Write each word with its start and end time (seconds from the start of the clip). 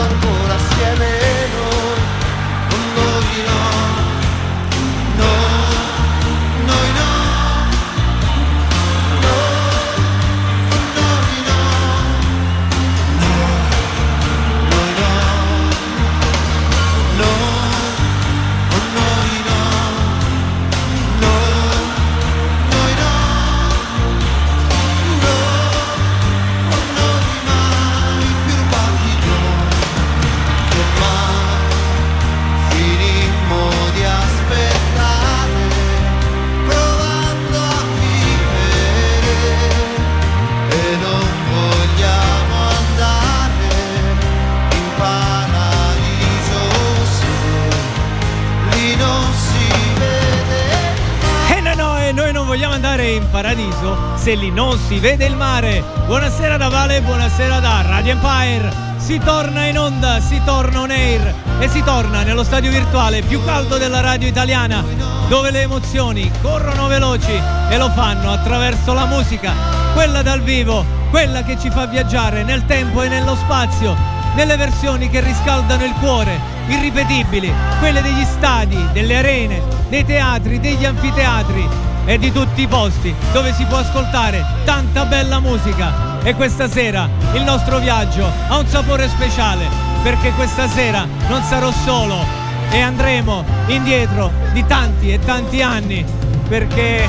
se 0.00 1.17
lì 54.34 54.50
non 54.50 54.78
si 54.78 54.98
vede 54.98 55.26
il 55.26 55.36
mare. 55.36 55.82
Buonasera 56.06 56.56
da 56.56 56.68
Vale, 56.68 57.00
buonasera 57.00 57.60
da 57.60 57.82
Radio 57.82 58.12
Empire. 58.12 58.70
Si 58.98 59.18
torna 59.18 59.66
in 59.66 59.78
onda, 59.78 60.20
si 60.20 60.40
torna 60.44 60.80
on 60.80 60.90
air 60.90 61.34
e 61.60 61.68
si 61.68 61.82
torna 61.82 62.22
nello 62.22 62.42
stadio 62.42 62.70
virtuale 62.70 63.22
più 63.22 63.42
caldo 63.44 63.78
della 63.78 64.00
radio 64.00 64.28
italiana, 64.28 64.84
dove 65.28 65.50
le 65.50 65.62
emozioni 65.62 66.30
corrono 66.42 66.88
veloci 66.88 67.40
e 67.70 67.78
lo 67.78 67.88
fanno 67.90 68.30
attraverso 68.30 68.92
la 68.92 69.06
musica, 69.06 69.52
quella 69.94 70.20
dal 70.20 70.42
vivo, 70.42 70.84
quella 71.10 71.42
che 71.42 71.58
ci 71.58 71.70
fa 71.70 71.86
viaggiare 71.86 72.42
nel 72.42 72.66
tempo 72.66 73.02
e 73.02 73.08
nello 73.08 73.34
spazio, 73.36 73.96
nelle 74.34 74.56
versioni 74.56 75.08
che 75.08 75.20
riscaldano 75.20 75.84
il 75.84 75.94
cuore, 76.00 76.38
irripetibili, 76.66 77.52
quelle 77.78 78.02
degli 78.02 78.24
stadi, 78.24 78.78
delle 78.92 79.16
arene, 79.16 79.62
dei 79.88 80.04
teatri, 80.04 80.60
degli 80.60 80.84
anfiteatri 80.84 81.87
e 82.08 82.16
di 82.18 82.32
tutti 82.32 82.62
i 82.62 82.66
posti 82.66 83.14
dove 83.32 83.52
si 83.52 83.66
può 83.66 83.76
ascoltare 83.76 84.42
tanta 84.64 85.04
bella 85.04 85.40
musica. 85.40 86.22
E 86.22 86.34
questa 86.34 86.66
sera 86.66 87.06
il 87.34 87.42
nostro 87.42 87.78
viaggio 87.78 88.26
ha 88.48 88.56
un 88.56 88.66
sapore 88.66 89.08
speciale 89.08 89.66
perché 90.02 90.32
questa 90.32 90.66
sera 90.68 91.06
non 91.28 91.42
sarò 91.42 91.70
solo 91.70 92.16
e 92.70 92.80
andremo 92.80 93.44
indietro 93.66 94.32
di 94.54 94.64
tanti 94.66 95.12
e 95.12 95.18
tanti 95.18 95.60
anni 95.60 96.02
perché 96.48 97.06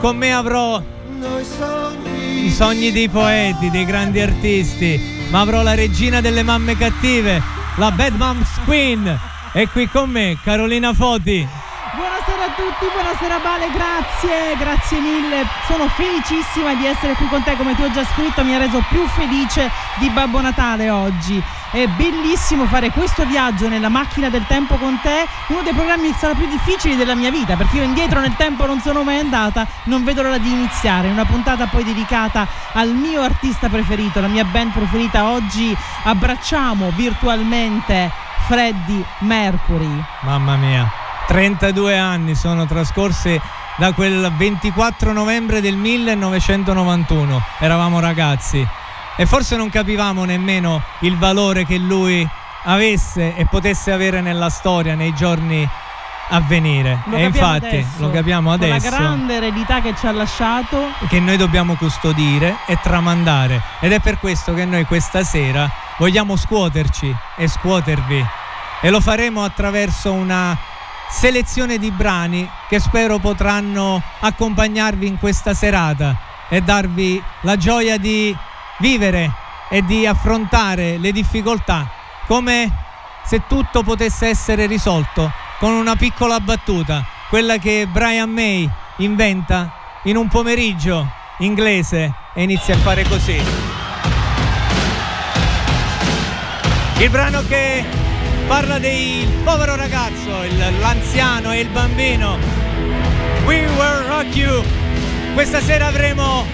con 0.00 0.16
me 0.16 0.34
avrò 0.34 0.82
i 2.42 2.50
sogni 2.50 2.90
dei 2.90 3.08
poeti, 3.08 3.70
dei 3.70 3.84
grandi 3.84 4.20
artisti, 4.20 5.28
ma 5.30 5.40
avrò 5.40 5.62
la 5.62 5.74
regina 5.74 6.20
delle 6.20 6.42
mamme 6.42 6.76
cattive, 6.76 7.40
la 7.76 7.92
Bad 7.92 8.14
Moms 8.16 8.48
Queen. 8.64 9.18
E 9.52 9.68
qui 9.68 9.88
con 9.88 10.10
me 10.10 10.38
Carolina 10.42 10.92
Foti. 10.92 11.59
Buonasera 12.00 12.44
a 12.46 12.54
tutti, 12.56 12.86
buonasera 12.90 13.38
Vale, 13.40 13.70
grazie, 13.72 14.56
grazie 14.56 15.00
mille. 15.00 15.44
Sono 15.66 15.86
felicissima 15.88 16.72
di 16.72 16.86
essere 16.86 17.12
qui 17.12 17.28
con 17.28 17.42
te, 17.42 17.56
come 17.56 17.74
ti 17.74 17.82
ho 17.82 17.90
già 17.90 18.06
scritto, 18.06 18.42
mi 18.42 18.54
ha 18.54 18.58
reso 18.58 18.82
più 18.88 19.06
felice 19.08 19.70
di 19.96 20.08
Babbo 20.08 20.40
Natale 20.40 20.88
oggi. 20.88 21.42
È 21.70 21.86
bellissimo 21.88 22.64
fare 22.64 22.88
questo 22.88 23.26
viaggio 23.26 23.68
nella 23.68 23.90
macchina 23.90 24.30
del 24.30 24.46
tempo 24.46 24.76
con 24.76 24.98
te, 25.02 25.26
uno 25.48 25.60
dei 25.60 25.74
programmi 25.74 26.10
sarà 26.16 26.32
più 26.32 26.48
difficili 26.48 26.96
della 26.96 27.14
mia 27.14 27.30
vita, 27.30 27.54
perché 27.54 27.76
io 27.76 27.82
indietro 27.82 28.20
nel 28.20 28.34
tempo 28.34 28.64
non 28.64 28.80
sono 28.80 29.02
mai 29.02 29.18
andata, 29.18 29.66
non 29.84 30.02
vedo 30.02 30.22
l'ora 30.22 30.38
di 30.38 30.50
iniziare. 30.50 31.10
Una 31.10 31.26
puntata 31.26 31.66
poi 31.66 31.84
dedicata 31.84 32.46
al 32.72 32.94
mio 32.94 33.20
artista 33.20 33.68
preferito, 33.68 34.22
la 34.22 34.28
mia 34.28 34.44
band 34.44 34.72
preferita. 34.72 35.28
Oggi 35.28 35.76
abbracciamo 36.04 36.92
virtualmente 36.96 38.10
Freddie 38.46 39.04
Mercury. 39.18 40.02
Mamma 40.20 40.56
mia. 40.56 40.99
32 41.30 41.96
anni 41.96 42.34
sono 42.34 42.66
trascorsi 42.66 43.40
da 43.76 43.92
quel 43.92 44.32
24 44.36 45.12
novembre 45.12 45.60
del 45.60 45.76
1991. 45.76 47.40
Eravamo 47.60 48.00
ragazzi 48.00 48.66
e 49.16 49.26
forse 49.26 49.54
non 49.54 49.70
capivamo 49.70 50.24
nemmeno 50.24 50.82
il 51.02 51.16
valore 51.16 51.64
che 51.64 51.78
lui 51.78 52.28
avesse 52.64 53.36
e 53.36 53.46
potesse 53.46 53.92
avere 53.92 54.20
nella 54.20 54.50
storia 54.50 54.96
nei 54.96 55.14
giorni 55.14 55.68
a 56.30 56.40
venire. 56.40 57.04
Lo 57.04 57.14
e 57.14 57.22
infatti 57.26 57.66
adesso, 57.66 57.86
lo 57.98 58.10
capiamo 58.10 58.50
adesso. 58.50 58.90
la 58.90 58.96
grande 58.96 59.36
eredità 59.36 59.80
che 59.80 59.94
ci 59.96 60.08
ha 60.08 60.12
lasciato. 60.12 60.88
Che 61.08 61.20
noi 61.20 61.36
dobbiamo 61.36 61.76
custodire 61.76 62.56
e 62.66 62.76
tramandare. 62.82 63.62
Ed 63.78 63.92
è 63.92 64.00
per 64.00 64.18
questo 64.18 64.52
che 64.52 64.64
noi 64.64 64.84
questa 64.84 65.22
sera 65.22 65.70
vogliamo 65.96 66.34
scuoterci 66.34 67.14
e 67.36 67.46
scuotervi. 67.46 68.26
E 68.80 68.90
lo 68.90 69.00
faremo 69.00 69.44
attraverso 69.44 70.12
una 70.12 70.58
selezione 71.10 71.78
di 71.78 71.90
brani 71.90 72.48
che 72.68 72.78
spero 72.78 73.18
potranno 73.18 74.02
accompagnarvi 74.20 75.06
in 75.06 75.18
questa 75.18 75.54
serata 75.54 76.16
e 76.48 76.60
darvi 76.60 77.22
la 77.42 77.56
gioia 77.56 77.98
di 77.98 78.34
vivere 78.78 79.32
e 79.68 79.84
di 79.84 80.06
affrontare 80.06 80.98
le 80.98 81.12
difficoltà 81.12 81.88
come 82.26 82.70
se 83.24 83.42
tutto 83.46 83.82
potesse 83.82 84.28
essere 84.28 84.66
risolto 84.66 85.30
con 85.58 85.72
una 85.72 85.94
piccola 85.94 86.40
battuta, 86.40 87.04
quella 87.28 87.58
che 87.58 87.86
Brian 87.86 88.30
May 88.30 88.68
inventa 88.96 89.72
in 90.04 90.16
un 90.16 90.28
pomeriggio 90.28 91.06
inglese 91.38 92.12
e 92.34 92.42
inizia 92.42 92.74
a 92.74 92.78
fare 92.78 93.04
così. 93.04 93.40
Il 96.98 97.10
brano 97.10 97.42
che 97.42 97.99
parla 98.50 98.80
del 98.80 99.28
povero 99.44 99.76
ragazzo, 99.76 100.42
il, 100.42 100.80
l'anziano 100.80 101.52
e 101.52 101.60
il 101.60 101.68
bambino. 101.68 102.36
We 103.44 103.64
Will 103.64 104.06
Rock 104.08 104.34
You. 104.34 104.64
Questa 105.34 105.60
sera 105.60 105.86
avremo 105.86 106.44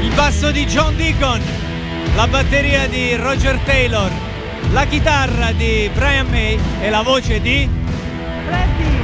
il 0.00 0.12
basso 0.14 0.50
di 0.50 0.66
John 0.66 0.96
Deacon, 0.96 1.40
la 2.16 2.26
batteria 2.26 2.88
di 2.88 3.14
Roger 3.14 3.56
Taylor, 3.60 4.10
la 4.72 4.84
chitarra 4.86 5.52
di 5.52 5.88
Brian 5.94 6.26
May 6.26 6.58
e 6.80 6.90
la 6.90 7.02
voce 7.02 7.40
di 7.40 7.70
Freddie 8.44 8.95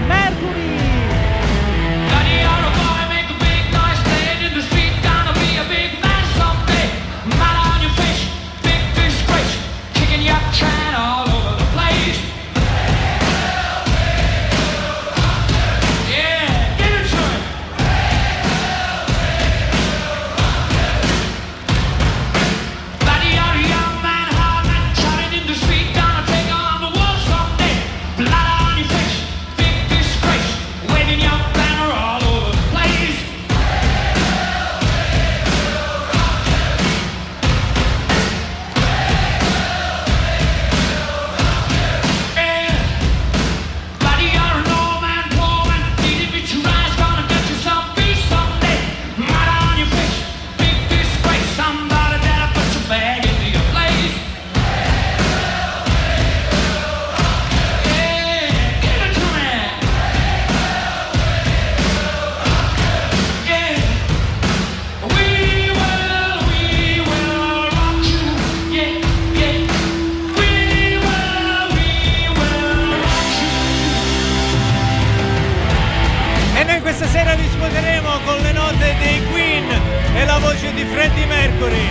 noi 76.72 76.80
questa 76.80 77.06
sera 77.08 77.34
discuteremo 77.34 78.08
con 78.24 78.38
le 78.40 78.52
note 78.52 78.96
dei 78.98 79.22
Queen 79.30 79.68
e 80.14 80.24
la 80.24 80.38
voce 80.38 80.72
di 80.72 80.84
Freddie 80.84 81.26
Mercury. 81.26 81.88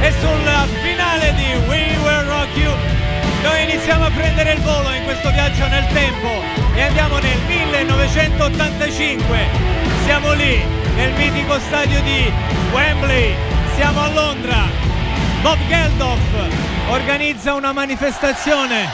E 0.00 0.12
sulla 0.20 0.64
finale 0.80 1.34
di 1.34 1.52
We 1.66 1.96
Will 2.00 2.26
Rock 2.28 2.56
You 2.56 2.72
noi 3.42 3.62
iniziamo 3.64 4.04
a 4.04 4.10
prendere 4.10 4.52
il 4.52 4.60
volo 4.60 4.92
in 4.92 5.02
questo 5.04 5.28
viaggio 5.30 5.66
nel 5.66 5.86
tempo 5.92 6.40
e 6.74 6.82
andiamo 6.82 7.18
nel 7.18 7.36
1985. 7.46 9.38
Siamo 10.04 10.32
lì, 10.34 10.62
nel 10.94 11.12
mitico 11.14 11.58
stadio 11.58 12.00
di 12.02 12.32
Wembley, 12.72 13.34
siamo 13.74 14.02
a 14.02 14.08
Londra. 14.12 14.68
Bob 15.42 15.58
Geldof 15.66 16.20
organizza 16.90 17.54
una 17.54 17.72
manifestazione, 17.72 18.88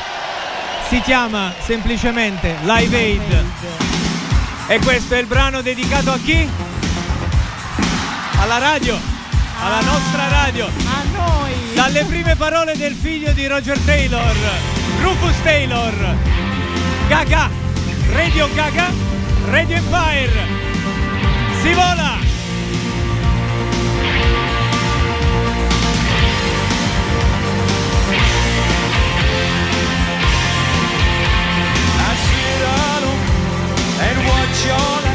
si 0.89 1.03
chiama 1.03 1.53
semplicemente 1.59 2.55
Live 2.63 2.97
Aid. 2.97 3.88
E 4.71 4.79
questo 4.81 5.15
è 5.15 5.19
il 5.19 5.25
brano 5.25 5.63
dedicato 5.63 6.13
a 6.13 6.19
chi? 6.19 6.47
Alla 8.39 8.59
radio, 8.59 8.99
alla 9.63 9.81
nostra 9.81 10.29
radio. 10.29 10.67
A 10.67 11.03
noi. 11.17 11.53
Dalle 11.73 12.05
prime 12.05 12.37
parole 12.37 12.77
del 12.77 12.95
figlio 12.95 13.33
di 13.33 13.47
Roger 13.47 13.79
Taylor, 13.79 14.37
Rufus 15.01 15.43
Taylor. 15.43 16.17
Gaga, 17.09 17.49
Radio 18.13 18.53
Gaga, 18.53 18.93
Radio 19.47 19.77
Empire. 19.77 20.47
Si 21.63 21.73
vola! 21.73 22.28
what 34.29 34.67
you're 34.67 35.08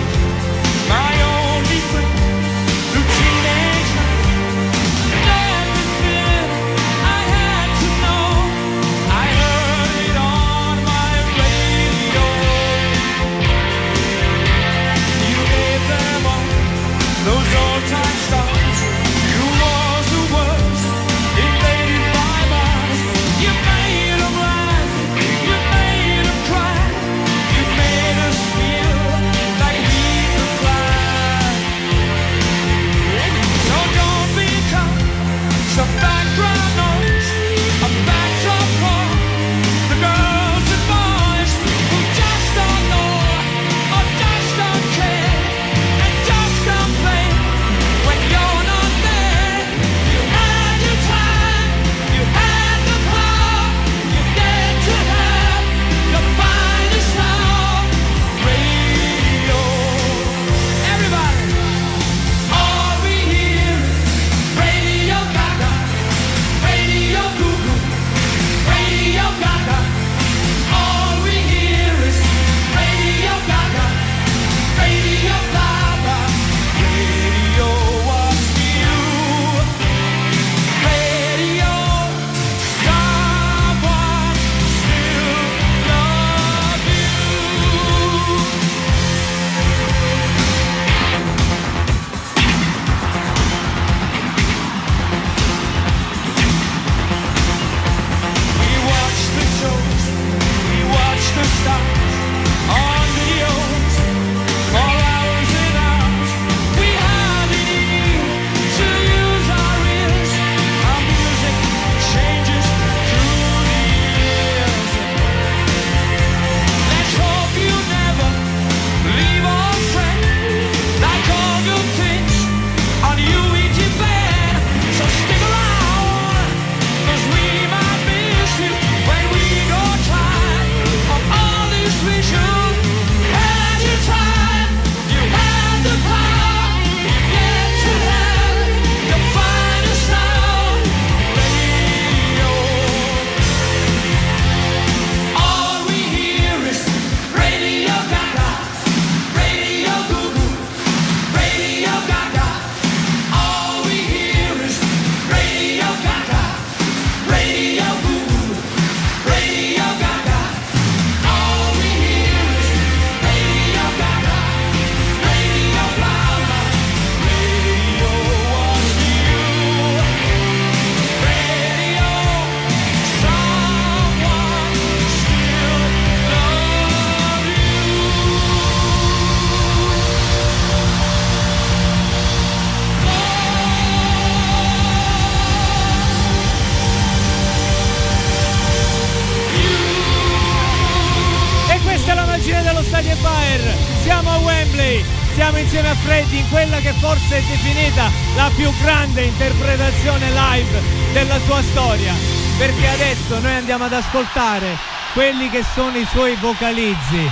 andiamo 203.74 203.86
ad 203.86 204.03
ascoltare 204.03 204.77
quelli 205.13 205.50
che 205.50 205.63
sono 205.74 205.98
i 205.98 206.06
suoi 206.06 206.36
vocalizzi. 206.36 207.27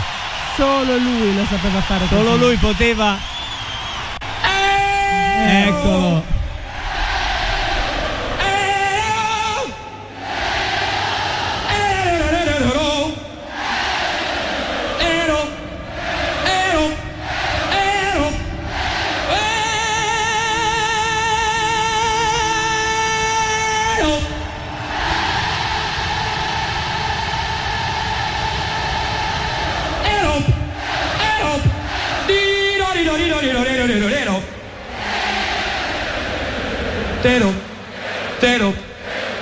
Solo 0.55 0.97
lui 0.97 1.35
lo 1.35 1.45
sapeva 1.45 1.81
fare. 1.81 2.07
Solo 2.07 2.35
lui 2.35 2.55
poteva. 2.55 3.15
Eccolo. 5.45 6.40
Tero, 33.87 34.09
tero, 34.09 34.43
tero. 37.21 37.53
Tero. 38.39 38.75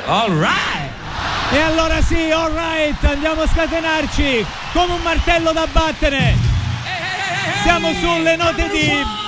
All 0.05 0.31
right. 0.31 0.89
E 1.51 1.59
allora 1.59 2.01
sì, 2.01 2.31
all 2.31 2.53
right, 2.53 3.03
andiamo 3.03 3.41
a 3.41 3.47
scatenarci 3.47 4.45
come 4.71 4.93
un 4.93 5.01
martello 5.01 5.51
da 5.51 5.67
battere. 5.69 6.35
Siamo 7.63 7.91
sulle 7.91 8.37
note 8.37 8.69
di 8.69 9.18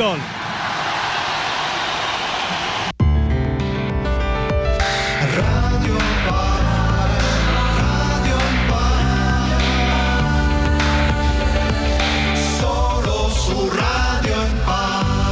gol. 0.00 0.20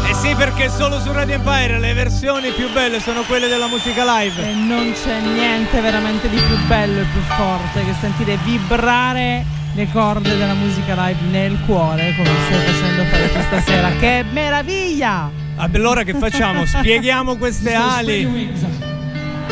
Eh 0.06 0.14
sì, 0.14 0.34
perché 0.34 0.68
solo 0.68 1.00
su 1.00 1.12
Radio 1.12 1.36
Empire 1.36 1.78
le 1.78 1.94
versioni 1.94 2.50
più 2.50 2.70
belle 2.70 3.00
sono 3.00 3.22
quelle 3.22 3.48
della 3.48 3.68
musica 3.68 4.04
live. 4.20 4.50
E 4.50 4.52
non 4.52 4.92
c'è 4.92 5.18
niente 5.20 5.80
veramente 5.80 6.28
di 6.28 6.36
più 6.36 6.56
bello 6.66 7.00
e 7.00 7.04
più 7.04 7.20
forte 7.22 7.84
che 7.86 7.94
sentire 8.00 8.36
vibrare 8.44 9.57
le 9.78 9.88
corde 9.92 10.36
della 10.36 10.54
musica 10.54 10.94
live 11.06 11.20
nel 11.30 11.56
cuore 11.64 12.12
come 12.16 12.28
stai 12.46 12.66
facendo 12.66 13.04
fare 13.04 13.32
tu 13.32 13.40
stasera. 13.42 13.90
che 14.00 14.24
meraviglia! 14.32 15.30
Allora 15.54 16.02
che 16.02 16.14
facciamo? 16.14 16.66
Spieghiamo 16.66 17.36
queste 17.36 17.74
ali. 17.74 18.50
Esatto. 18.52 18.86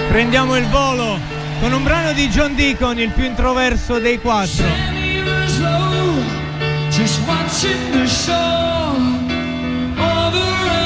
Prendiamo 0.09 0.57
il 0.57 0.67
volo 0.67 1.17
con 1.61 1.73
un 1.73 1.83
brano 1.85 2.13
di 2.13 2.29
John 2.29 2.57
Deacon, 2.57 2.99
il 2.99 3.11
più 3.11 3.23
introverso 3.23 4.01
dei 4.01 4.19
quattro. 4.19 4.65
Just 6.91 7.21
watching 7.29 7.93
the 7.93 8.07
show 8.09 8.97
over 9.97 10.86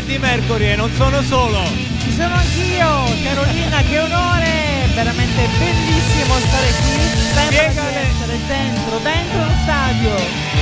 Freddie 0.00 0.18
Mercury 0.18 0.70
e 0.70 0.76
non 0.76 0.90
sono 0.96 1.20
solo. 1.20 1.62
Ci 2.02 2.10
sono 2.12 2.34
anch'io, 2.34 3.04
Carolina, 3.22 3.82
che 3.82 3.98
onore! 3.98 4.88
Veramente 4.94 5.46
bellissimo 5.58 6.38
stare 6.38 6.72
qui. 6.80 7.00
Sembra 7.34 7.44
Spiegale. 7.44 8.08
essere 8.08 8.38
dentro, 8.46 8.98
dentro 9.02 9.38
lo 9.44 9.52
stadio, 9.62 10.10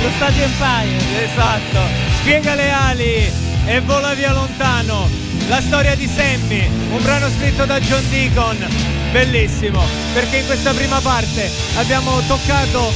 lo 0.01 0.09
stadio 0.17 0.43
Empire. 0.43 1.23
Esatto. 1.23 1.79
Spiega 2.19 2.55
le 2.55 2.69
ali 2.69 3.31
e 3.65 3.79
vola 3.79 4.13
via 4.13 4.33
lontano. 4.33 5.07
La 5.47 5.61
storia 5.61 5.95
di 5.95 6.05
Sammy, 6.05 6.67
un 6.91 7.01
brano 7.01 7.29
scritto 7.29 7.63
da 7.63 7.79
John 7.79 8.03
Deacon, 8.09 8.57
bellissimo, 9.13 9.81
perché 10.13 10.39
in 10.39 10.47
questa 10.47 10.73
prima 10.73 10.99
parte 10.99 11.49
abbiamo 11.77 12.19
toccato 12.27 12.91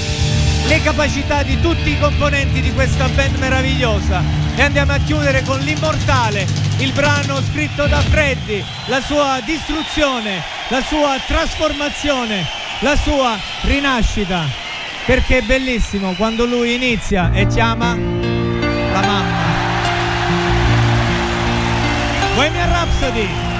le 0.67 0.81
capacità 0.81 1.41
di 1.41 1.59
tutti 1.61 1.91
i 1.91 1.99
componenti 1.99 2.59
di 2.59 2.73
questa 2.73 3.07
band 3.07 3.37
meravigliosa, 3.37 4.42
e 4.55 4.61
andiamo 4.61 4.93
a 4.93 4.97
chiudere 4.97 5.43
con 5.43 5.59
l'immortale, 5.59 6.45
il 6.77 6.91
brano 6.91 7.41
scritto 7.41 7.87
da 7.87 8.01
Freddi, 8.01 8.63
la 8.85 9.01
sua 9.01 9.39
distruzione, 9.43 10.41
la 10.67 10.81
sua 10.81 11.17
trasformazione, 11.25 12.45
la 12.79 12.95
sua 12.95 13.37
rinascita, 13.61 14.45
perché 15.05 15.37
è 15.37 15.41
bellissimo 15.41 16.13
quando 16.13 16.45
lui 16.45 16.75
inizia 16.75 17.31
e 17.31 17.47
chiama 17.47 17.95
la 17.95 19.01
mamma. 19.01 19.41
Bohemian 22.35 22.69
Rhapsody 22.69 23.52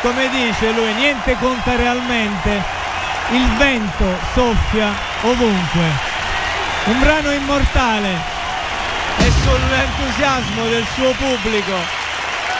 come 0.00 0.28
dice 0.30 0.72
lui, 0.72 0.92
niente 0.94 1.36
conta 1.38 1.76
realmente. 1.76 2.62
Il 3.30 3.46
vento 3.56 4.18
soffia 4.34 4.92
ovunque. 5.22 6.10
Un 6.84 6.98
brano 6.98 7.30
immortale 7.30 8.08
e 9.18 9.30
sull'entusiasmo 9.30 10.64
del 10.68 10.84
suo 10.94 11.12
pubblico 11.12 12.00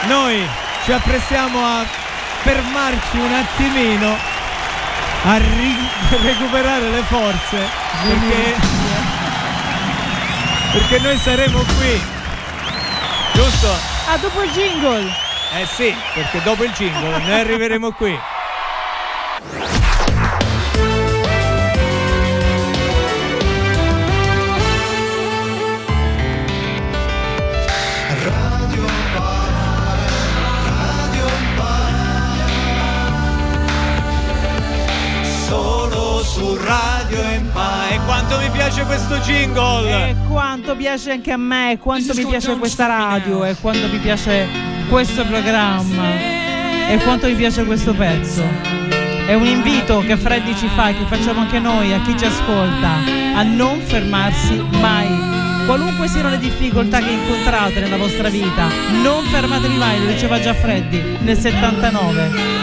noi 0.03 0.47
ci 0.83 0.91
apprestiamo 0.91 1.59
a 1.59 1.85
fermarci 2.41 3.17
un 3.17 3.33
attimino 3.33 4.17
a 5.25 5.37
ri- 5.37 5.89
recuperare 6.21 6.89
le 6.89 7.01
forze 7.03 7.69
perché, 8.07 8.55
perché 10.71 10.99
noi 10.99 11.17
saremo 11.17 11.59
qui 11.59 12.01
giusto? 13.33 13.75
Ah, 14.09 14.17
dopo 14.17 14.41
il 14.43 14.51
jingle. 14.51 15.22
Eh 15.55 15.67
sì, 15.67 15.93
perché 16.15 16.41
dopo 16.43 16.63
il 16.63 16.71
jingle 16.71 17.19
noi 17.19 17.39
arriveremo 17.39 17.91
qui. 17.91 18.17
Radio 28.23 28.87
Empire, 28.87 29.21
Radio 30.65 31.27
Empire, 31.27 32.03
solo 35.45 36.23
su 36.23 36.57
Radio 36.63 37.21
Empire. 37.21 37.91
E 37.91 37.99
quanto 38.05 38.39
mi 38.39 38.49
piace 38.49 38.83
questo 38.85 39.17
jingle! 39.17 40.09
E 40.09 40.15
quanto 40.27 40.75
piace 40.75 41.11
anche 41.11 41.31
a 41.31 41.37
me, 41.37 41.73
e 41.73 41.77
quanto 41.77 42.15
mi 42.15 42.25
piace 42.25 42.57
questa 42.57 42.87
radio, 42.87 43.45
e 43.45 43.55
quanto 43.61 43.87
mi 43.87 43.99
piace 43.99 44.71
questo 44.93 45.25
programma, 45.25 46.07
e 46.87 46.99
quanto 47.03 47.25
mi 47.25 47.33
piace 47.33 47.65
questo 47.65 47.95
pezzo. 47.95 48.43
È 49.25 49.33
un 49.33 49.47
invito 49.47 50.01
che 50.01 50.15
Freddy 50.15 50.55
ci 50.55 50.67
fa, 50.67 50.91
che 50.93 51.05
facciamo 51.07 51.39
anche 51.39 51.57
noi, 51.57 51.91
a 51.91 52.01
chi 52.01 52.15
ci 52.15 52.25
ascolta, 52.25 52.99
a 53.33 53.41
non 53.41 53.79
fermarsi 53.79 54.63
mai. 54.79 55.65
Qualunque 55.65 56.07
siano 56.07 56.29
le 56.29 56.37
difficoltà 56.37 56.99
che 56.99 57.09
incontrate 57.09 57.79
nella 57.79 57.97
vostra 57.97 58.29
vita, 58.29 58.67
non 59.01 59.23
fermatevi 59.23 59.77
mai, 59.77 59.99
lo 59.99 60.05
diceva 60.11 60.39
già 60.39 60.53
Freddy 60.53 61.17
nel 61.21 61.39
79. 61.39 62.61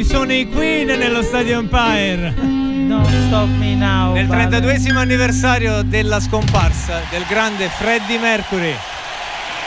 Ci 0.00 0.06
sono 0.06 0.32
i 0.32 0.48
Queen 0.48 0.86
nello 0.86 1.22
Stadio 1.22 1.58
Empire. 1.58 2.32
No, 2.40 3.04
stop 3.26 3.48
me 3.58 3.74
now. 3.74 4.14
Nel 4.14 4.26
Vale. 4.26 4.46
32esimo 4.46 4.96
anniversario 4.96 5.82
della 5.82 6.20
scomparsa 6.20 7.02
del 7.10 7.22
grande 7.28 7.68
Freddie 7.68 8.18
Mercury. 8.18 8.74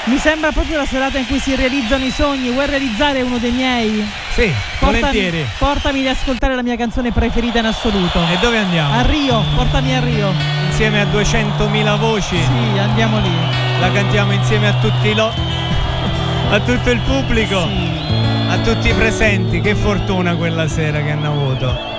Mi 0.06 0.18
sembra 0.18 0.52
proprio 0.52 0.78
la 0.78 0.88
serata 0.88 1.20
in 1.20 1.28
cui 1.28 1.38
si 1.38 1.56
realizzano 1.56 2.04
i 2.04 2.10
sogni. 2.10 2.50
Vuoi 2.50 2.66
realizzare 2.66 3.22
uno 3.22 3.38
dei 3.38 3.52
miei? 3.52 4.10
Sì, 4.34 4.52
Portami, 4.80 5.02
volentieri. 5.02 5.46
portami 5.60 6.00
ad 6.00 6.16
ascoltare 6.16 6.56
la 6.56 6.64
mia 6.64 6.78
canzone 6.78 7.12
preferita 7.12 7.60
in 7.60 7.66
assoluto. 7.66 8.20
E 8.32 8.38
dove 8.42 8.58
andiamo? 8.58 8.92
A 8.92 9.02
Rio, 9.04 9.40
portami 9.56 9.96
a 9.96 10.00
Rio. 10.00 10.34
Insieme 10.66 11.00
a 11.00 11.06
200.000 11.06 12.00
voci. 12.00 12.38
Sì, 12.38 12.80
andiamo 12.80 13.20
lì. 13.20 13.32
La 13.80 13.92
cantiamo 13.92 14.32
insieme 14.32 14.68
a 14.70 14.74
tutti 14.80 15.14
lo... 15.14 15.32
a 16.50 16.60
tutto 16.60 16.90
il 16.90 17.00
pubblico, 17.02 17.68
Sì. 17.68 18.23
A 18.54 18.60
tutti 18.60 18.90
i 18.90 18.94
presenti. 18.94 19.62
Che 19.62 19.74
fortuna 19.76 20.36
quella 20.36 20.68
sera 20.68 21.02
che 21.02 21.12
hanno 21.12 21.28
avuto. 21.28 21.92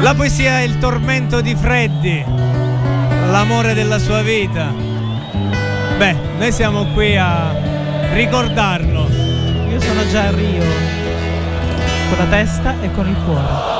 La 0.00 0.14
poesia 0.14 0.60
è 0.60 0.62
il 0.62 0.78
tormento 0.78 1.40
di 1.40 1.54
Freddy, 1.54 2.24
l'amore 3.30 3.74
della 3.74 3.98
sua 3.98 4.22
vita. 4.22 4.72
Beh, 5.96 6.16
noi 6.38 6.52
siamo 6.52 6.86
qui 6.92 7.16
a 7.16 7.54
ricordarlo. 8.12 9.08
Io 9.68 9.80
sono 9.80 10.06
già 10.08 10.28
a 10.28 10.30
Rio. 10.30 10.64
Con 12.08 12.18
la 12.18 12.26
testa 12.26 12.74
e 12.80 12.92
con 12.92 13.08
il 13.08 13.16
cuore. 13.24 13.71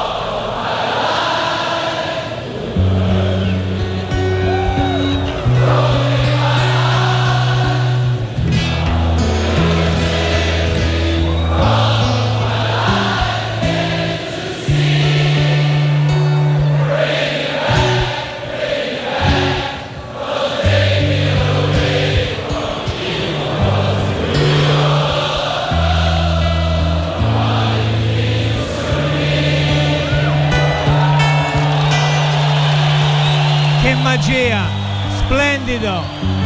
Che 34.32 34.48
magia! 34.48 34.66
Splendido! 35.18 36.41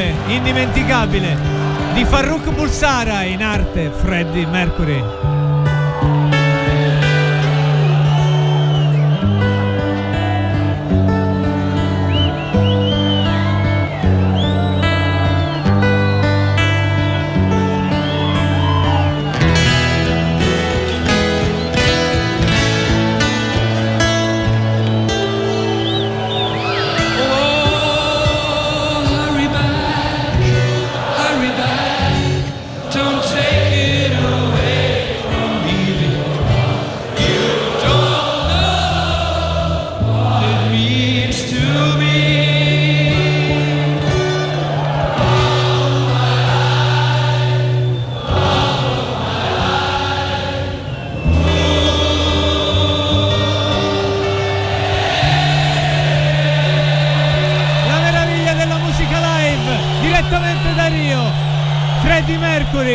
Voce 0.00 0.14
indimenticabile 0.28 1.36
di 1.92 2.04
Farrukh 2.04 2.50
Bulsara 2.54 3.22
in 3.22 3.42
arte 3.42 3.90
Freddie 3.90 4.46
Mercury. 4.46 5.29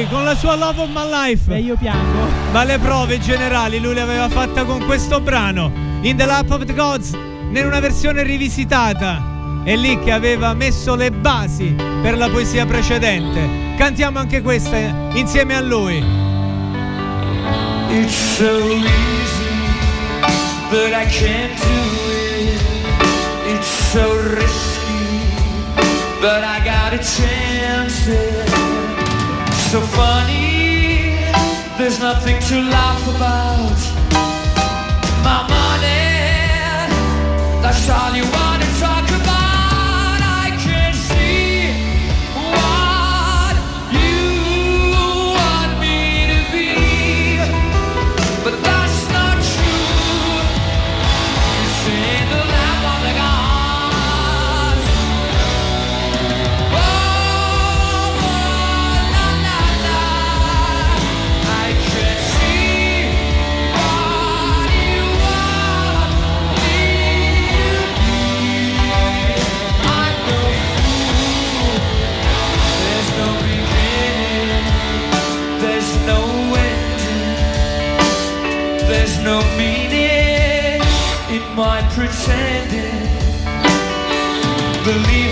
Con 0.10 0.24
la 0.24 0.36
sua 0.36 0.56
Love 0.56 0.82
of 0.82 0.89
My 0.89 1.10
Life. 1.10 1.53
E 1.53 1.60
io 1.60 1.76
piango. 1.76 2.28
Ma 2.51 2.64
le 2.64 2.78
prove 2.80 3.20
generali 3.20 3.80
lui 3.80 3.93
le 3.93 4.01
aveva 4.01 4.30
fatte 4.30 4.66
con 4.66 4.86
questo 4.86 5.20
brano, 5.20 5.72
In 6.01 6.16
the 6.16 6.26
Lap 6.26 6.49
of 6.51 6.64
the 6.66 6.74
Gods, 6.74 7.12
in 7.12 7.64
una 7.66 7.80
versione 7.80 8.24
rivisitata. 8.24 9.62
È 9.64 9.76
lì 9.76 9.99
che 9.99 10.12
aveva 10.12 10.53
messo 10.53 10.95
le 10.95 11.12
basi 11.12 11.76
per 12.01 12.18
la 12.18 12.30
poesia 12.30 12.66
precedente. 12.66 13.76
Cantiamo 13.78 14.20
anche 14.20 14.41
questa 14.41 14.78
insieme 15.14 15.56
a 15.56 15.62
lui. 15.62 15.97
It's 17.89 18.16
so 18.38 18.60
easy, 18.60 18.86
but 20.70 20.93
I 20.93 21.06
can't 21.08 21.53
do 21.60 21.82
it. 22.41 22.62
It's 23.47 23.68
so 23.91 24.06
risky, 24.34 25.20
but 26.20 26.43
I 26.43 26.62
gotta 26.64 26.97
chance 26.99 28.08
it. 28.08 28.55
So 29.76 29.82
funny, 29.82 31.17
there's 31.78 31.99
nothing 31.99 32.39
to 32.47 32.61
laugh 32.61 33.03
about. 33.13 33.78
My 35.21 35.41
money, 35.51 36.88
that's 37.61 37.89
all 37.89 38.15
you 38.15 38.23
want 38.23 38.64
no 79.26 79.41
meaning 79.57 80.80
in 81.36 81.43
my 81.55 81.82
pretending. 81.95 83.09
Believe 84.86 85.24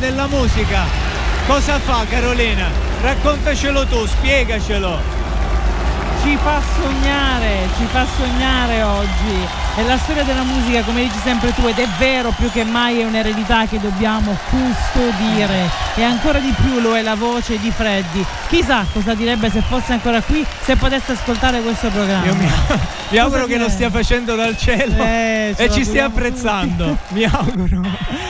della 0.00 0.26
musica 0.26 1.10
cosa 1.46 1.78
fa 1.78 2.04
Carolina? 2.08 2.68
Raccontacelo 3.02 3.84
tu, 3.86 4.06
spiegacelo. 4.06 5.18
Ci 6.22 6.36
fa 6.36 6.60
sognare, 6.80 7.68
ci 7.76 7.86
fa 7.86 8.06
sognare 8.16 8.82
oggi. 8.82 9.46
È 9.74 9.82
la 9.82 9.98
storia 9.98 10.22
della 10.22 10.42
musica, 10.42 10.82
come 10.82 11.02
dici 11.02 11.18
sempre 11.24 11.52
tu, 11.54 11.66
ed 11.66 11.78
è 11.78 11.88
vero 11.98 12.32
più 12.36 12.50
che 12.50 12.62
mai 12.62 13.00
è 13.00 13.04
un'eredità 13.04 13.66
che 13.66 13.80
dobbiamo 13.80 14.36
custodire. 14.50 15.70
E 15.96 16.02
ancora 16.02 16.38
di 16.38 16.54
più 16.60 16.78
lo 16.80 16.96
è 16.96 17.02
la 17.02 17.14
voce 17.14 17.58
di 17.58 17.70
Freddy. 17.70 18.24
Chissà 18.48 18.84
cosa 18.92 19.14
direbbe 19.14 19.50
se 19.50 19.62
fosse 19.62 19.92
ancora 19.92 20.20
qui, 20.20 20.44
se 20.62 20.76
potesse 20.76 21.12
ascoltare 21.12 21.62
questo 21.62 21.88
programma. 21.88 22.26
Io 22.26 22.34
mi, 22.34 22.48
mi 23.08 23.18
auguro 23.18 23.46
che 23.46 23.56
lo 23.56 23.68
stia 23.68 23.90
facendo 23.90 24.34
dal 24.36 24.56
cielo 24.56 25.02
Eh, 25.02 25.54
e 25.56 25.70
ci 25.70 25.84
stia 25.84 26.04
apprezzando. 26.04 26.96
Mi 27.08 27.24
auguro 27.24 28.28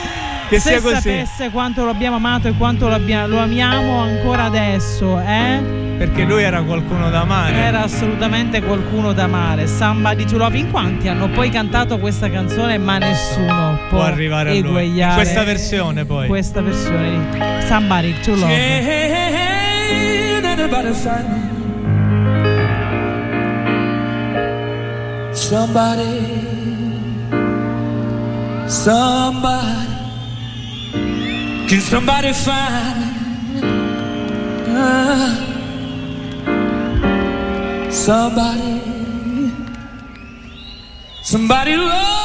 che 0.51 0.59
se 0.59 0.69
sia 0.69 0.81
così. 0.81 0.95
sapesse 0.95 1.49
quanto 1.49 1.85
lo 1.85 1.91
abbiamo 1.91 2.17
amato 2.17 2.49
e 2.49 2.53
quanto 2.57 2.89
lo, 2.89 2.95
abbia- 2.95 3.25
lo 3.25 3.39
amiamo 3.39 3.99
ancora 3.99 4.43
adesso, 4.43 5.17
eh? 5.19 5.79
Perché 5.97 6.23
lui 6.23 6.43
era 6.43 6.61
qualcuno 6.61 7.09
da 7.09 7.21
amare. 7.21 7.55
Era 7.55 7.83
assolutamente 7.83 8.61
qualcuno 8.61 9.13
da 9.13 9.23
amare. 9.23 9.67
Somebody 9.67 10.25
to 10.25 10.37
love. 10.37 10.57
In 10.57 10.71
quanti 10.71 11.07
hanno 11.07 11.29
poi 11.29 11.49
cantato 11.49 11.99
questa 11.99 12.29
canzone, 12.29 12.77
ma 12.79 12.97
nessuno 12.97 13.77
può, 13.87 13.99
Può 13.99 14.01
arrivare 14.01 14.57
a 14.57 14.61
lui. 14.61 14.99
In 14.99 15.11
questa 15.13 15.43
versione, 15.43 16.03
poi. 16.03 16.27
Questa 16.27 16.61
versione 16.61 17.09
di 17.31 17.65
Somebody 17.67 18.19
to 18.21 18.35
love. 18.35 18.79
Somebody, 25.33 26.27
somebody, 28.67 29.90
can 31.71 31.79
somebody 31.79 32.33
find 32.33 32.99
me? 32.99 33.61
Ah, 34.75 35.39
somebody, 37.89 38.81
somebody 41.23 41.77
love. 41.77 42.19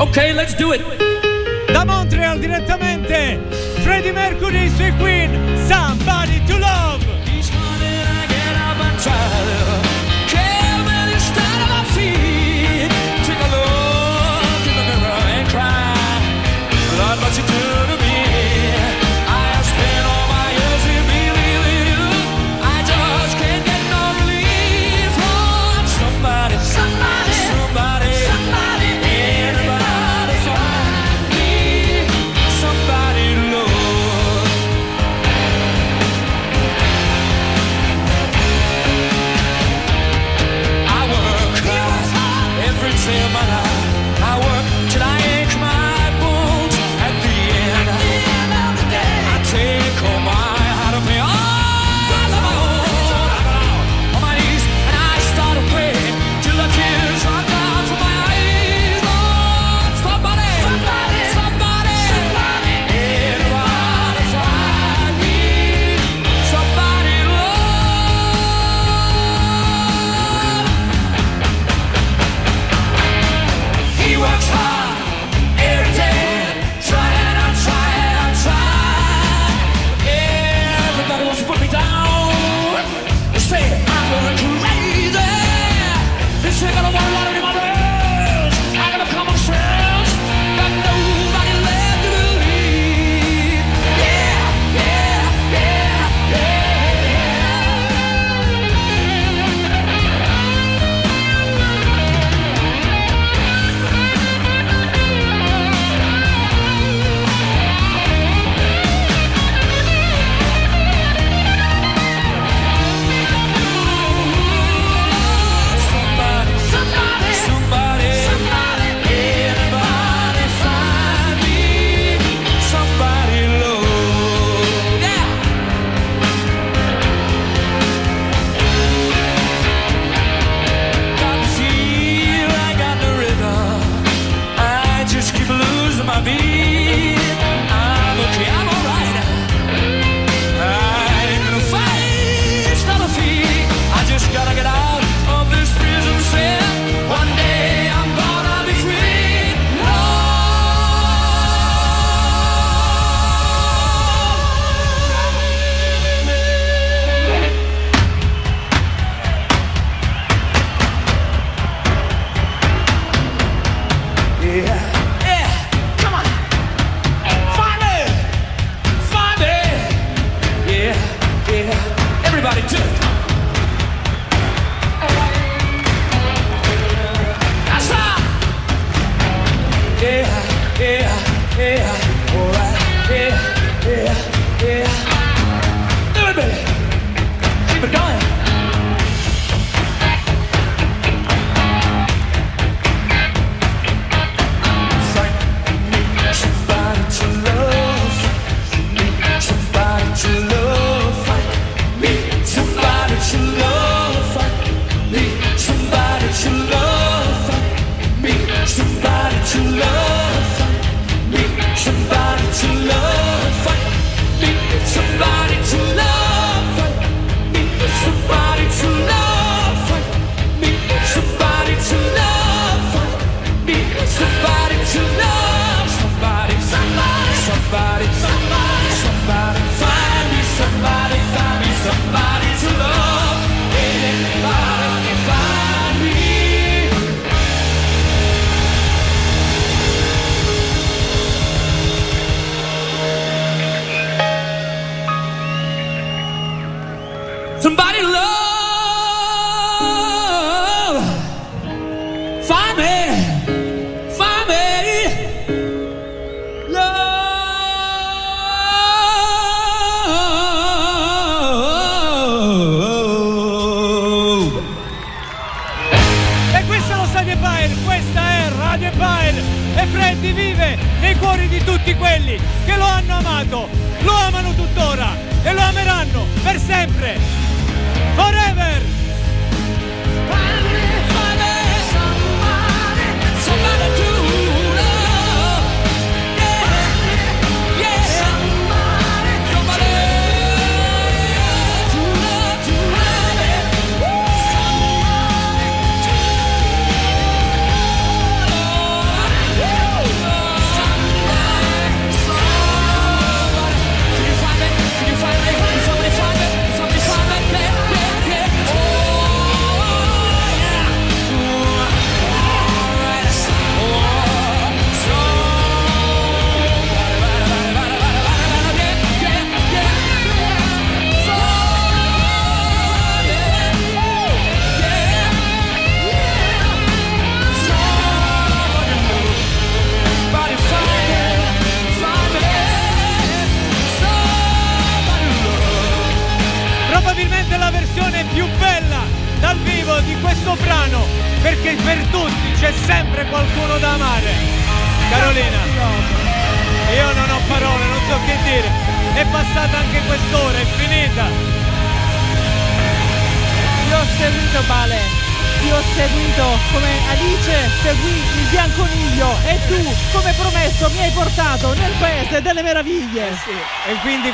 Okay, 0.00 0.32
let's 0.32 0.54
do 0.54 0.70
it. 0.72 0.82
Da 1.72 1.84
Montreal 1.84 2.38
direttamente 2.38 3.40
Freddie 3.82 4.12
Mercury 4.12 4.68
sui 4.68 4.92
Queen 4.98 5.30
Somebody 5.66 6.40
to 6.46 6.58
Love 6.58 6.89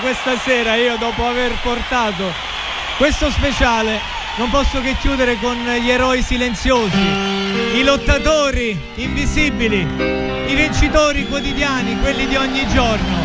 questa 0.06 0.38
sera 0.38 0.76
io 0.76 0.96
dopo 0.98 1.26
aver 1.26 1.52
portato 1.62 2.32
questo 2.96 3.28
speciale 3.28 3.98
non 4.36 4.48
posso 4.50 4.80
che 4.80 4.94
chiudere 5.00 5.36
con 5.40 5.56
gli 5.56 5.90
eroi 5.90 6.22
silenziosi, 6.22 6.96
i 7.74 7.82
lottatori 7.82 8.78
invisibili, 8.94 9.80
i 9.80 10.54
vincitori 10.54 11.26
quotidiani, 11.26 11.98
quelli 12.00 12.28
di 12.28 12.36
ogni 12.36 12.68
giorno, 12.68 13.16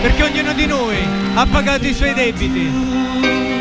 perché 0.00 0.22
ognuno 0.22 0.52
di 0.52 0.66
noi 0.66 0.98
ha 1.34 1.44
pagato 1.46 1.86
i 1.86 1.94
suoi 1.94 2.14
debiti. 2.14 3.51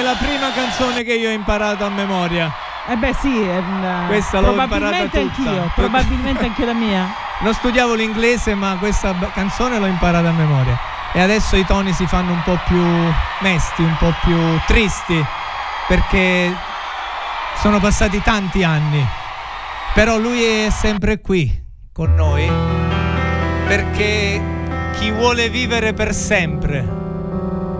È 0.00 0.02
la 0.02 0.14
prima 0.14 0.50
canzone 0.52 1.02
che 1.04 1.12
io 1.14 1.28
ho 1.28 1.32
imparato 1.32 1.84
a 1.84 1.90
memoria. 1.90 2.50
Eh 2.88 2.96
beh 2.96 3.14
sì, 3.20 3.46
Questa 4.06 4.40
l'ho 4.40 4.54
probabilmente 4.54 5.20
imparata 5.20 5.34
tutta. 5.36 5.50
anch'io, 5.50 5.72
probabilmente 5.74 6.44
anche 6.44 6.64
la 6.64 6.72
mia. 6.72 7.14
Non 7.40 7.54
studiavo 7.54 7.94
l'inglese, 7.94 8.54
ma 8.54 8.76
questa 8.78 9.14
canzone 9.32 9.78
l'ho 9.78 9.86
imparata 9.86 10.28
a 10.28 10.32
memoria. 10.32 10.78
E 11.12 11.22
adesso 11.22 11.56
i 11.56 11.64
toni 11.64 11.90
si 11.94 12.06
fanno 12.06 12.32
un 12.32 12.42
po' 12.42 12.58
più 12.66 12.82
mesti, 13.40 13.80
un 13.80 13.96
po' 13.98 14.12
più 14.22 14.36
tristi, 14.66 15.24
perché 15.88 16.54
sono 17.56 17.80
passati 17.80 18.20
tanti 18.20 18.62
anni. 18.62 19.02
Però 19.94 20.18
lui 20.18 20.42
è 20.42 20.68
sempre 20.68 21.22
qui 21.22 21.50
con 21.94 22.14
noi, 22.14 22.46
perché 23.66 24.42
chi 24.98 25.10
vuole 25.10 25.48
vivere 25.48 25.94
per 25.94 26.12
sempre 26.12 26.86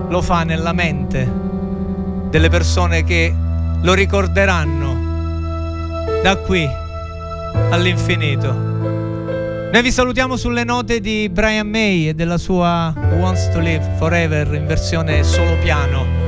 lo 0.09 0.23
fa 0.23 0.43
nella 0.43 0.73
mente 0.73 1.50
delle 2.31 2.49
persone 2.49 3.03
che 3.03 3.35
lo 3.83 3.93
ricorderanno 3.93 5.09
da 6.23 6.37
qui 6.37 6.69
all'infinito. 7.71 8.69
Noi 9.73 9.83
vi 9.83 9.91
salutiamo 9.91 10.37
sulle 10.37 10.65
note 10.65 11.01
di 11.01 11.29
Brian 11.29 11.67
May 11.67 12.09
e 12.09 12.15
della 12.15 12.39
sua 12.39 12.93
Wants 13.19 13.51
to 13.51 13.59
Live 13.59 13.95
Forever 13.99 14.55
in 14.55 14.67
versione 14.67 15.23
solo 15.25 15.57
piano. 15.59 16.19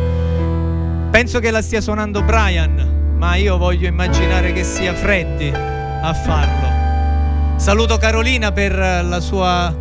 Penso 1.11 1.41
che 1.41 1.51
la 1.51 1.63
stia 1.63 1.81
suonando 1.81 2.23
Brian, 2.23 3.15
ma 3.17 3.35
io 3.37 3.57
voglio 3.59 3.87
immaginare 3.87 4.53
che 4.53 4.65
sia 4.65 4.95
Freddy 4.95 5.53
a 5.53 6.13
farlo. 6.15 7.59
Saluto 7.59 7.97
Carolina 7.97 8.51
per 8.51 8.75
la 8.77 9.21
sua 9.21 9.75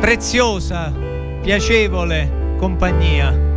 preziosa, 0.00 0.92
piacevole 1.42 2.56
compagnia 2.58 3.48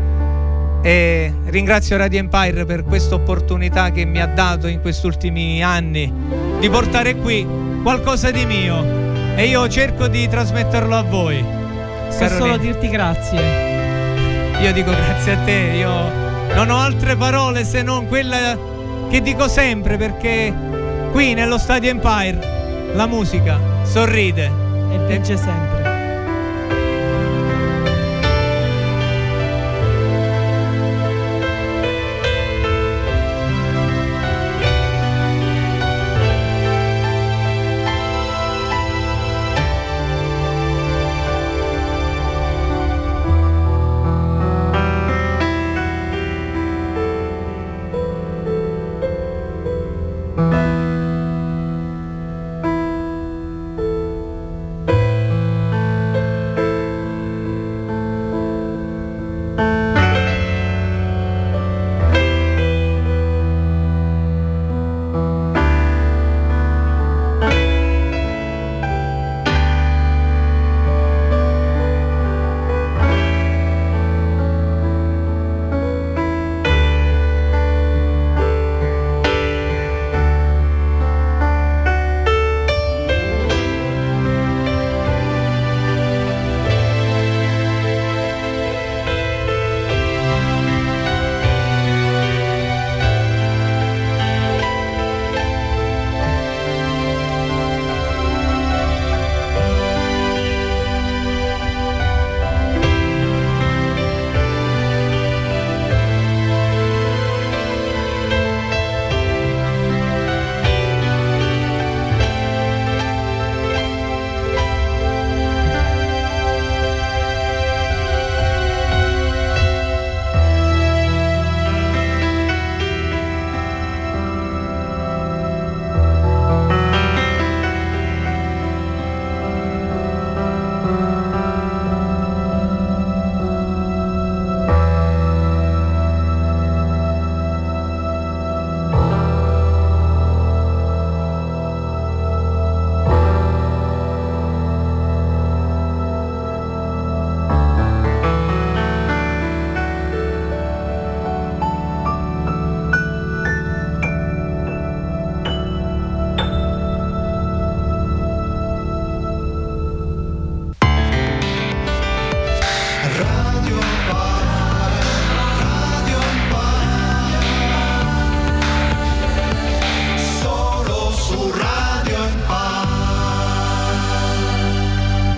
e 0.84 1.34
ringrazio 1.46 1.96
Radio 1.96 2.20
Empire 2.20 2.66
per 2.66 2.84
questa 2.84 3.16
opportunità 3.16 3.90
che 3.92 4.04
mi 4.04 4.22
ha 4.22 4.28
dato 4.28 4.68
in 4.68 4.82
questi 4.82 5.06
ultimi 5.06 5.64
anni 5.64 6.12
di 6.60 6.70
portare 6.70 7.16
qui 7.16 7.48
qualcosa 7.82 8.32
di 8.32 8.46
mio 8.46 8.84
e 9.36 9.46
io 9.46 9.68
cerco 9.70 10.08
di 10.08 10.28
trasmetterlo 10.28 10.94
a 10.94 11.02
voi. 11.04 11.44
So 12.10 12.28
solo 12.28 12.58
dirti 12.58 12.90
grazie. 12.90 14.62
Io 14.62 14.74
dico 14.74 14.92
grazie 14.92 15.32
a 15.32 15.38
te, 15.38 15.72
io 15.78 16.54
non 16.54 16.70
ho 16.70 16.78
altre 16.78 17.16
parole 17.16 17.64
se 17.64 17.82
non 17.82 18.08
quella 18.08 18.58
che 19.10 19.22
dico 19.22 19.48
sempre 19.48 19.96
perché 19.96 20.54
qui 21.12 21.34
nello 21.34 21.58
Stadio 21.58 21.92
Empire 21.92 22.92
la 22.94 23.08
musica 23.08 23.58
sorride. 23.84 24.52
E 24.92 24.98
vince 25.08 25.38
sempre. 25.38 25.83